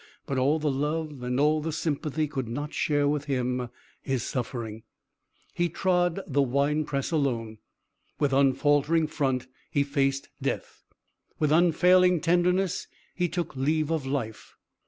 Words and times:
But 0.25 0.39
all 0.39 0.57
the 0.57 0.71
love 0.71 1.21
and 1.21 1.39
all 1.39 1.61
the 1.61 1.71
sympathy 1.71 2.27
could 2.27 2.47
not 2.47 2.73
share 2.73 3.07
with 3.07 3.25
him 3.25 3.69
his 4.01 4.23
suffering. 4.23 4.81
He 5.53 5.69
trod 5.69 6.21
the 6.25 6.41
wine 6.41 6.85
press 6.85 7.11
alone. 7.11 7.59
With 8.17 8.33
unfaltering 8.33 9.05
front 9.05 9.45
he 9.69 9.83
faced 9.83 10.29
death. 10.41 10.81
With 11.37 11.51
unfailing 11.51 12.19
tenderness 12.19 12.87
he 13.13 13.29
took 13.29 13.55
leave 13.55 13.91
of 13.91 14.07
life. 14.07 14.55